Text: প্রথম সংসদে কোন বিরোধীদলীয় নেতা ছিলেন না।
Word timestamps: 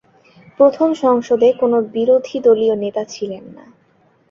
প্রথম 0.59 0.89
সংসদে 0.95 1.47
কোন 1.53 1.73
বিরোধীদলীয় 1.91 2.75
নেতা 2.75 3.03
ছিলেন 3.05 3.43
না। 3.55 3.65